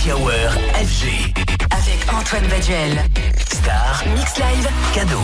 [0.00, 1.34] Happy Hour FG.
[1.72, 3.04] Avec Antoine Baduel.
[3.52, 4.68] Star, Mix Live.
[4.94, 5.20] cadeau.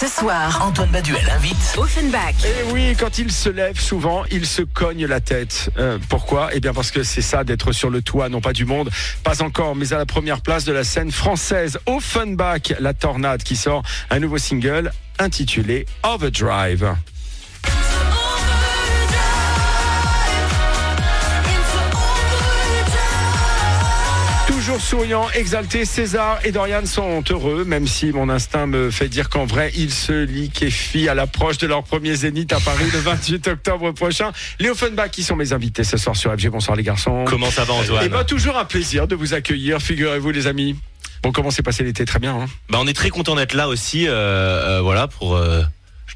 [0.00, 1.56] Ce soir, Antoine Baduel invite.
[1.76, 2.34] Offenbach.
[2.44, 5.70] Et oui, quand il se lève, souvent, il se cogne la tête.
[5.78, 6.50] Euh, pourquoi?
[6.54, 8.90] Eh bien parce que c'est ça d'être sur le toit, non pas du monde,
[9.22, 11.78] pas encore, mais à la première place de la scène française.
[11.86, 14.90] Offenbach, la tornade qui sort un nouveau single
[15.20, 16.96] intitulé Overdrive.
[24.76, 29.30] Toujours souriant, exalté, César et Dorian sont heureux, même si mon instinct me fait dire
[29.30, 33.48] qu'en vrai, ils se liquéfient à l'approche de leur premier zénith à Paris le 28
[33.48, 34.32] octobre prochain.
[34.58, 36.50] Les Offenbach qui sont mes invités ce soir sur FG.
[36.50, 37.24] Bonsoir les garçons.
[37.26, 40.76] Comment ça va Antoine Eh ben, toujours un plaisir de vous accueillir, figurez-vous les amis.
[41.22, 43.68] Bon, comment s'est passé l'été Très bien, hein bah, On est très content d'être là
[43.68, 45.62] aussi, euh, euh, voilà, pour, euh,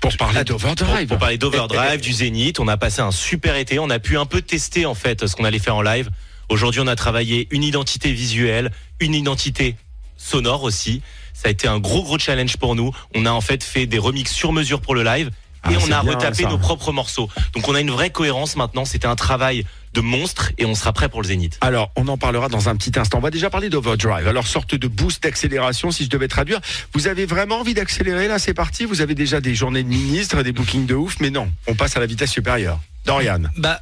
[0.03, 1.09] Pour parler pour, d'Overdrive.
[1.09, 2.61] pour parler d'Overdrive, du Zénith.
[2.61, 5.35] On a passé un super été, on a pu un peu tester en fait ce
[5.35, 6.11] qu'on allait faire en live.
[6.51, 9.77] Aujourd'hui, on a travaillé une identité visuelle, une identité
[10.17, 11.01] sonore aussi.
[11.33, 12.93] Ça a été un gros gros challenge pour nous.
[13.15, 15.31] On a en fait fait des remixes sur mesure pour le live
[15.63, 16.49] Ah, et on a bien, retapé ça.
[16.49, 17.31] nos propres morceaux.
[17.55, 18.85] Donc on a une vraie cohérence maintenant.
[18.85, 21.57] C'était un travail de monstre et on sera prêt pour le Zénith.
[21.63, 23.19] Alors, on en parlera dans un petit instant.
[23.19, 24.27] On va déjà parler d'Overdrive.
[24.29, 26.61] Alors, sorte de boost d'accélération, si je devais traduire.
[26.95, 28.39] Vous avez vraiment envie d'accélérer là?
[28.39, 28.85] C'est parti?
[28.85, 31.97] Vous avez déjà des journées de ministres, des bookings de ouf, mais non, on passe
[31.97, 32.79] à la vitesse supérieure.
[33.05, 33.43] Dorian.
[33.57, 33.81] Bah,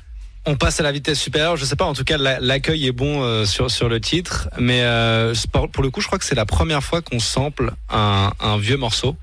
[0.49, 1.57] on passe à la vitesse supérieure.
[1.57, 1.85] Je sais pas.
[1.85, 5.35] En tout cas, la- l'accueil est bon euh, sur sur le titre, mais euh,
[5.73, 8.77] pour, le coup, je crois que c'est la première fois qu'on sample un, un vieux
[8.77, 9.17] morceau.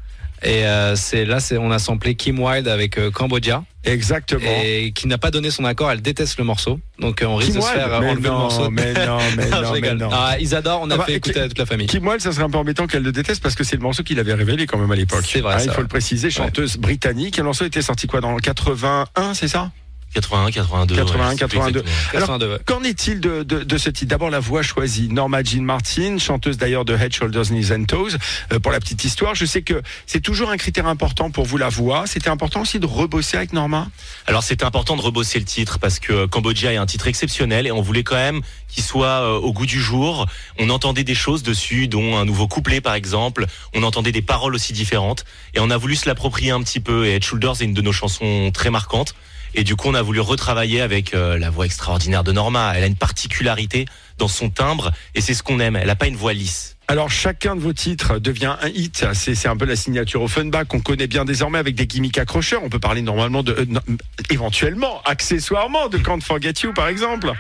[0.44, 4.44] Et euh, c'est là, c'est on a samplé Kim Wilde avec euh, Cambodia Exactement.
[4.64, 5.90] et qui n'a pas donné son accord.
[5.90, 8.40] Elle déteste le morceau, donc euh, on risque Kim de se faire enlever le non,
[8.40, 8.70] morceau.
[8.70, 10.10] mais non, mais Non, mais non.
[10.12, 10.82] Ah, ils adorent.
[10.84, 11.88] On a Ah bah, fait écouter à toute la famille.
[11.88, 14.04] Kim Wilde, ça serait un peu embêtant qu'elle le déteste parce que c'est le morceau
[14.04, 15.26] qu'il avait révélé quand même à l'époque.
[15.26, 15.82] C'est vrai, ça, il faut ouais.
[15.84, 17.38] le préciser, chanteuse britannique.
[17.38, 19.72] Et le morceau était sorti quoi dans le 81, c'est ça?
[20.16, 20.96] 81, 82.
[20.96, 21.80] 81, ouais, je sais plus 82.
[21.80, 21.94] exactement.
[22.14, 22.60] Alors, 82, ouais.
[22.66, 26.58] Qu'en est-il de, de, de ce titre D'abord la voix choisie, Norma Jean Martin, chanteuse
[26.58, 28.18] d'ailleurs de Head, Shoulders, Knees and Toes.
[28.54, 31.58] Euh, pour la petite histoire, je sais que c'est toujours un critère important pour vous
[31.58, 32.06] la voix.
[32.08, 33.88] C'était important aussi de rebosser avec Norma?
[34.26, 37.72] Alors c'était important de rebosser le titre parce que Cambodia est un titre exceptionnel et
[37.72, 40.26] on voulait quand même qu'il soit euh, au goût du jour.
[40.60, 43.46] On entendait des choses dessus, dont un nouveau couplet par exemple.
[43.74, 47.06] On entendait des paroles aussi différentes et on a voulu se l'approprier un petit peu.
[47.06, 49.16] Et Head Shoulders est une de nos chansons très marquantes.
[49.58, 52.74] Et du coup, on a voulu retravailler avec euh, la voix extraordinaire de Norma.
[52.76, 53.86] Elle a une particularité
[54.18, 55.78] dans son timbre et c'est ce qu'on aime.
[55.78, 56.76] Elle n'a pas une voix lisse.
[56.90, 59.06] Alors chacun de vos titres devient un hit.
[59.14, 62.62] C'est un peu la signature Offenbach qu'on connaît bien désormais avec des gimmicks accrocheurs.
[62.64, 63.98] On peut parler normalement de, euh,
[64.30, 67.32] éventuellement, accessoirement, de Can't Forget You par exemple.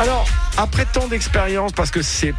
[0.00, 2.34] Alors, après tant d'expérience, parce que c'est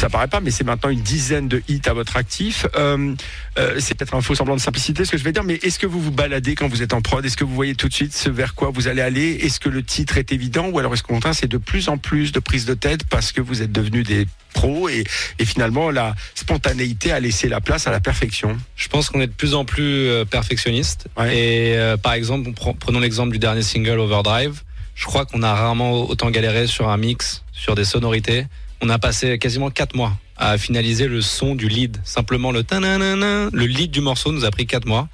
[0.00, 2.66] ça paraît pas, mais c'est maintenant une dizaine de hits à votre actif.
[2.76, 3.14] Euh,
[3.58, 5.78] euh, c'est peut-être un faux semblant de simplicité, ce que je vais dire, mais est-ce
[5.78, 7.24] que vous vous baladez quand vous êtes en prod?
[7.24, 9.38] Est-ce que vous voyez tout de suite ce vers quoi vous allez aller?
[9.42, 10.68] Est-ce que le titre est évident?
[10.68, 13.32] Ou alors est-ce qu'au contraire, c'est de plus en plus de prise de tête parce
[13.32, 15.04] que vous êtes devenus des pros et,
[15.38, 18.56] et finalement la spontanéité a laissé la place à la perfection?
[18.76, 21.08] Je pense qu'on est de plus en plus euh, perfectionniste.
[21.16, 21.36] Ouais.
[21.36, 24.62] Et euh, par exemple, prenons l'exemple du dernier single Overdrive.
[24.94, 28.46] Je crois qu'on a rarement autant galéré sur un mix, sur des sonorités.
[28.80, 31.98] On a passé quasiment quatre mois à finaliser le son du lead.
[32.04, 32.62] Simplement le
[33.52, 35.08] le lead du morceau nous a pris quatre mois.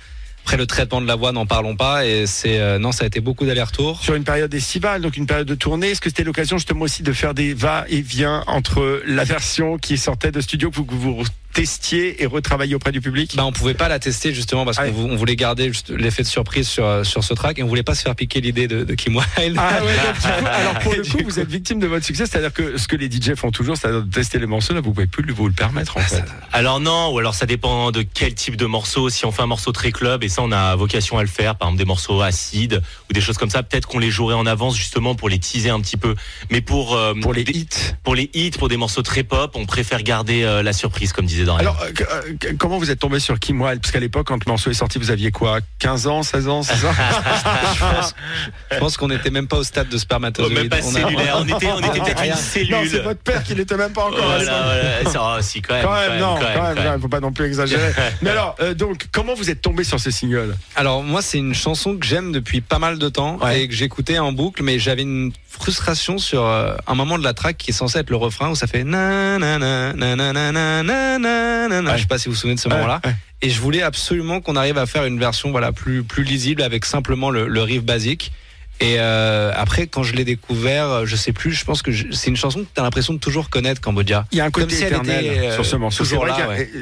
[0.44, 2.04] Après le traitement de la voix, n'en parlons pas.
[2.04, 4.02] Et c'est euh, non, ça a été beaucoup d'allers-retours.
[4.02, 5.91] sur une période estivale, donc une période de tournée.
[5.91, 10.31] Est-ce que c'était l'occasion justement aussi de faire des va-et-vient entre la version qui sortait
[10.31, 13.34] de studio que vous, vous testiez et retravailliez auprès du public?
[13.37, 16.28] Bah, on pouvait pas la tester justement parce qu'on vou- on voulait garder l'effet de
[16.28, 18.84] surprise sur, euh, sur ce track et on voulait pas se faire piquer l'idée de,
[18.84, 19.56] de Kim Wilde.
[19.59, 22.26] Ah ouais, donc, du coup, alors pour le coup, vous êtes victime de votre succès,
[22.26, 24.93] c'est-à-dire que ce que les DJ font toujours, c'est-à-dire de tester les morceaux, là, vous
[24.93, 26.16] pouvez plus vous le permettre en Ah, fait.
[26.16, 29.09] ça- Alors non, ou alors ça dépend de quel type de morceau.
[29.09, 31.54] Si on fait un morceau très club, et ça on a vocation à le faire,
[31.56, 34.47] par exemple des morceaux acides ou des choses comme ça, peut-être qu'on les jouerait en
[34.47, 36.14] avance justement pour les teaser un petit peu.
[36.50, 37.69] Mais pour euh, Pour les des- hits?
[38.03, 41.26] pour les hits, pour des morceaux très pop, on préfère garder euh, la surprise, comme
[41.26, 41.59] disait Dorian.
[41.60, 41.91] Alors, euh,
[42.47, 43.81] euh, comment vous êtes tombé sur Kim Wilde?
[43.81, 45.59] Parce qu'à l'époque, quand le morceau est sorti, vous aviez quoi?
[45.78, 46.93] 15 ans, 16 ans, c'est ça
[48.72, 50.55] je pense, qu'on n'était même pas au stade de Oh, spermatozoïde.
[50.58, 52.70] même pas On a- cellulaire, on était, on était peut-être une cellule.
[52.70, 55.11] Non, c'est votre père qui n'était même pas encore Voilà, voilà.
[55.11, 55.85] Ça, oh, si, quand même.
[55.85, 56.85] Quand même, non, quand même, quand même, quand même.
[56.85, 57.93] quand même, faut pas non plus exagérer.
[58.23, 60.56] Mais alors, euh, donc, comment vous êtes tombé sur ce single?
[60.76, 63.62] Alors moi c'est une chanson que j'aime depuis pas mal de temps Ouais.
[63.62, 67.32] et que j'écoutais en boucle mais j'avais une frustration sur euh, un moment de la
[67.34, 70.32] track qui est censé être le refrain où ça fait na na na na na
[70.32, 71.90] na na na na na na.
[71.90, 71.96] Ouais.
[71.96, 73.00] Je sais pas si vous vous souvenez de ce Ouais, moment-là.
[73.04, 73.14] ouais.
[73.42, 76.84] Et je voulais absolument qu'on arrive à faire une version voilà plus plus lisible avec
[76.84, 78.32] simplement le, le riff basique.
[78.81, 82.11] Et euh, après, quand je l'ai découvert, euh, je sais plus, je pense que je-
[82.12, 84.26] c'est une chanson que tu as l'impression de toujours connaître, Cambodja.
[84.32, 86.05] Il y a un Comme côté si éternel était, euh, sur ce morceau.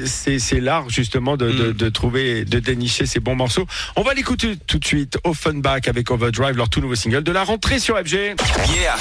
[0.05, 1.73] C'est l'art justement de, de, Mm.
[1.73, 3.65] de trouver, de dénicher ces bons morceaux.
[3.95, 5.17] On va l'écouter tout de suite.
[5.23, 8.35] Offenbach avec Overdrive, leur tout nouveau single de la rentrée sur FG.
[8.73, 8.95] Yeah.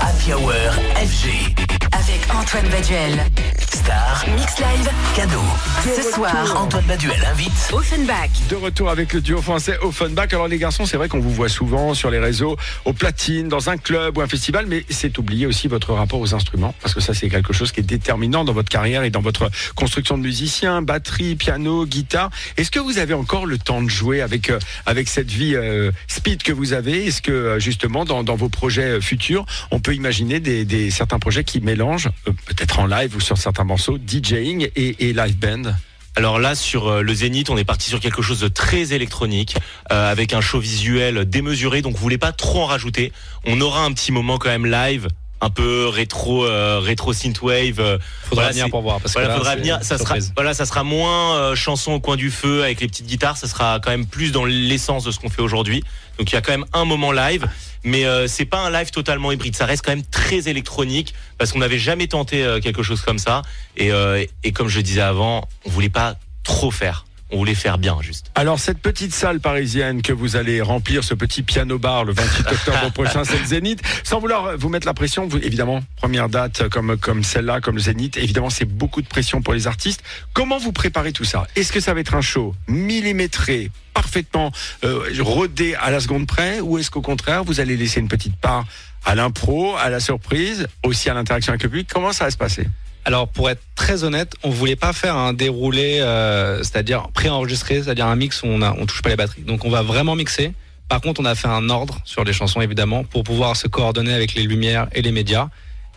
[0.00, 0.52] Happy Hour
[0.96, 1.54] FG.
[1.92, 3.24] Avec Antoine Baduel.
[3.72, 4.24] Star.
[4.36, 4.81] Mix Live.
[5.14, 5.42] Cadeau.
[5.84, 7.52] Ce soir, Antoine Baduel invite.
[7.72, 8.30] Offenbach.
[8.48, 10.28] De retour avec le duo français Offenbach.
[10.32, 12.56] Alors les garçons, c'est vrai qu'on vous voit souvent sur les réseaux,
[12.86, 16.34] au platine, dans un club ou un festival, mais c'est oublier aussi votre rapport aux
[16.34, 19.20] instruments, parce que ça c'est quelque chose qui est déterminant dans votre carrière et dans
[19.20, 22.30] votre construction de musicien, batterie, piano, guitare.
[22.56, 25.90] Est-ce que vous avez encore le temps de jouer avec euh, avec cette vie euh,
[26.08, 27.06] speed que vous avez?
[27.06, 31.18] Est-ce que euh, justement dans, dans vos projets futurs, on peut imaginer des, des certains
[31.18, 35.36] projets qui mélangent euh, peut-être en live ou sur certains morceaux DJing et, et live
[35.36, 35.74] band
[36.14, 39.56] Alors là, sur euh, le Zénith, on est parti sur quelque chose de très électronique,
[39.90, 43.12] euh, avec un show visuel démesuré, donc vous voulez pas trop en rajouter.
[43.44, 45.08] On aura un petit moment quand même live,
[45.42, 47.80] un peu rétro, euh, rétro synthwave.
[47.80, 49.00] euh, Faudra voilà, venir pour voir.
[49.00, 49.78] Parce Voilà, que là, faudra c'est venir.
[49.82, 53.06] Ça sera, voilà, ça sera moins euh, chanson au coin du feu avec les petites
[53.06, 53.36] guitares.
[53.36, 55.82] Ça sera quand même plus dans l'essence de ce qu'on fait aujourd'hui.
[56.18, 57.48] Donc il y a quand même un moment live,
[57.82, 59.56] mais euh, c'est pas un live totalement hybride.
[59.56, 63.18] Ça reste quand même très électronique parce qu'on n'avait jamais tenté euh, quelque chose comme
[63.18, 63.42] ça.
[63.76, 66.14] Et, euh, et comme je disais avant, on voulait pas
[66.44, 67.04] trop faire.
[67.32, 68.30] On voulait faire bien, juste.
[68.34, 72.46] Alors cette petite salle parisienne que vous allez remplir, ce petit piano bar le 28
[72.52, 73.82] octobre prochain, c'est le Zénith.
[74.04, 77.80] Sans vouloir vous mettre la pression, vous, évidemment, première date comme comme celle-là, comme le
[77.80, 80.02] Zénith, évidemment c'est beaucoup de pression pour les artistes.
[80.34, 81.46] Comment vous préparez tout ça?
[81.56, 84.52] Est-ce que ça va être un show millimétré, parfaitement
[84.84, 88.36] euh, rodé à la seconde près, ou est-ce qu'au contraire vous allez laisser une petite
[88.36, 88.66] part
[89.04, 92.36] à l'impro, à la surprise, aussi à l'interaction avec le public Comment ça va se
[92.36, 92.66] passer?
[93.04, 98.06] Alors pour être très honnête, on voulait pas faire un déroulé, euh, c'est-à-dire préenregistré, c'est-à-dire
[98.06, 99.42] un mix où on a, touche pas les batteries.
[99.42, 100.52] Donc on va vraiment mixer.
[100.88, 104.12] Par contre, on a fait un ordre sur les chansons évidemment pour pouvoir se coordonner
[104.12, 105.48] avec les lumières et les médias.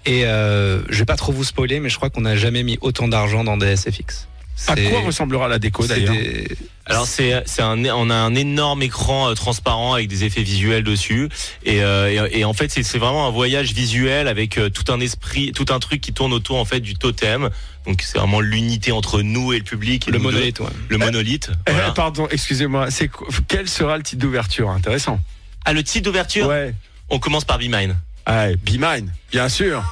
[0.05, 2.77] Et euh, je vais pas trop vous spoiler, mais je crois qu'on n'a jamais mis
[2.81, 4.27] autant d'argent dans des SFX.
[4.67, 6.47] À quoi ressemblera la déco d'ailleurs des-
[6.85, 10.83] Alors c'est c'est un on a un énorme écran euh, transparent avec des effets visuels
[10.83, 11.29] dessus
[11.63, 14.91] et euh, et, et en fait c'est c'est vraiment un voyage visuel avec euh, tout
[14.93, 17.49] un esprit tout un truc qui tourne autour en fait du totem
[17.85, 20.59] donc c'est vraiment l'unité entre nous et le public et le monolithe.
[20.59, 20.67] ouais.
[20.89, 21.91] le monolithe Eh, voilà.
[21.95, 22.89] Pardon, excusez-moi.
[22.91, 23.09] C'est
[23.47, 24.69] quel sera le titre d'ouverture?
[24.71, 25.19] Intéressant.
[25.65, 26.47] ah le titre d'ouverture?
[26.47, 26.73] Ouais.
[27.09, 29.83] on commence par Be Mine Ah, Be Mine, bien sûr.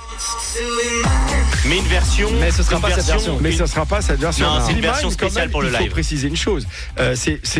[1.67, 3.37] mais une version Mais ce sera pas cette version.
[3.41, 4.45] Mais une- ça sera pas cette version.
[4.45, 5.91] Non, c'est une version spéciale même, pour le Il faut live.
[5.91, 6.65] préciser une chose.
[6.97, 7.13] Euh,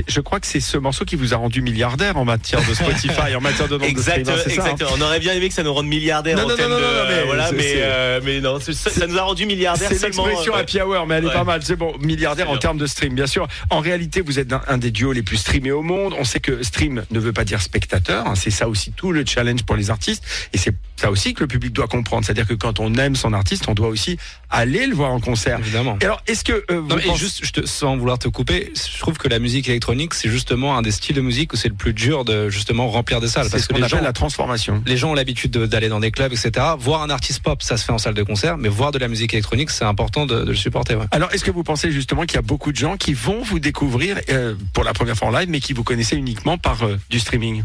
[0.07, 3.35] je crois que c'est ce morceau qui vous a rendu milliardaire en matière de Spotify,
[3.35, 4.89] en matière de nombre Exact, de streamers, hein exactement.
[4.97, 6.79] On aurait bien aimé que ça nous rende milliardaires Non, en non, non, de, non,
[6.79, 9.97] non, mais euh, voilà, mais c'est- euh, mais non, ça, nous a rendu milliardaires C'est
[9.97, 10.25] seulement.
[10.25, 11.33] l'expression euh, Happy Hour, mais elle est Ouais.
[11.33, 11.61] pas mal.
[11.63, 13.45] C'est bon, milliardaire en termes de stream, bien sûr.
[13.69, 16.13] En réalité, vous êtes un, un des duos les plus streamés au monde.
[16.17, 18.25] On sait que stream ne veut pas dire spectateur.
[18.27, 18.35] hein.
[18.35, 20.23] C'est ça aussi tout le challenge pour les artistes.
[20.53, 22.25] Et c'est ça aussi que le public doit comprendre.
[22.25, 24.17] C'est-à-dire que quand on aime son artiste, on doit aussi
[24.49, 25.59] aller le voir en concert.
[25.59, 25.97] Évidemment.
[26.01, 28.27] Et alors, est-ce que euh, vous Non, mais pensez- juste, je te- sans vouloir te
[28.27, 31.55] couper, je trouve que la musique électronique, c'est justement un des styles de musique où
[31.55, 33.49] c'est le plus dur de justement remplir des salles.
[33.49, 35.89] Parce ce que qu'on les appelle gens, la transformation les gens ont l'habitude de- d'aller
[35.89, 36.51] dans des clubs, etc.
[36.79, 39.07] Voir un artiste pop, ça se fait en salle de concert, mais voir de la
[39.07, 40.95] musique électronique, c'est important de, de le supporter.
[40.95, 41.05] ouais.
[41.11, 43.59] Alors, est-ce que vous pensez justement qu'il y a beaucoup de gens qui vont vous
[43.59, 46.97] découvrir euh, pour la première fois en live, mais qui vous connaissez uniquement par euh,
[47.09, 47.63] du streaming?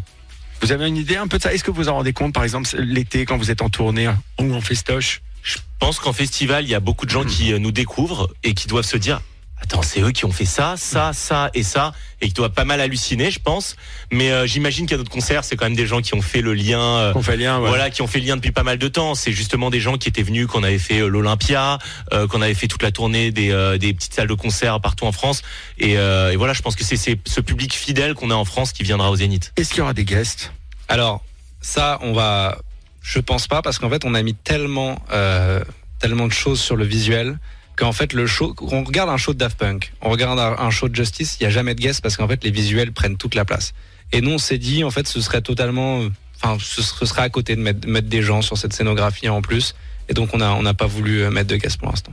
[0.60, 1.52] Vous avez une idée un peu de ça?
[1.52, 4.10] Est-ce que vous vous en rendez compte, par exemple, l'été, quand vous êtes en tournée
[4.40, 5.22] ou en festoche?
[5.42, 8.54] Je pense qu'en festival, il y a beaucoup de gens qui euh, nous découvrent et
[8.54, 9.20] qui doivent se dire
[9.60, 12.64] Attends, c'est eux qui ont fait ça, ça, ça et ça, et qui doivent pas
[12.64, 13.76] mal halluciner, je pense.
[14.12, 16.54] Mais euh, j'imagine qu'à notre concert, c'est quand même des gens qui ont fait le
[16.54, 17.68] lien, euh, On fait lien, ouais.
[17.68, 19.14] voilà, qui ont fait le lien depuis pas mal de temps.
[19.14, 21.78] C'est justement des gens qui étaient venus, qu'on avait fait euh, l'Olympia,
[22.12, 25.04] euh, qu'on avait fait toute la tournée des, euh, des petites salles de concert partout
[25.06, 25.42] en France.
[25.78, 28.44] Et, euh, et voilà, je pense que c'est c'est ce public fidèle qu'on a en
[28.44, 29.52] France qui viendra au Zénith.
[29.56, 30.52] Est-ce qu'il y aura des guests?
[30.88, 31.24] Alors,
[31.60, 32.58] ça, on va.
[33.02, 35.62] Je pense pas, parce qu'en fait, on a mis tellement, euh,
[35.98, 37.38] tellement de choses sur le visuel
[37.78, 38.54] qu'en fait, le show.
[38.60, 41.46] On regarde un show de Daft Punk, on regarde un show de Justice, il n'y
[41.46, 43.72] a jamais de guest parce qu'en fait, les visuels prennent toute la place.
[44.12, 46.02] Et nous, on s'est dit, en fait, ce serait totalement.
[46.42, 49.74] Enfin, ce serait à côté de mettre, des gens sur cette scénographie en plus.
[50.08, 52.12] Et donc, on n'a on n'a pas voulu euh, mettre de guest pour l'instant.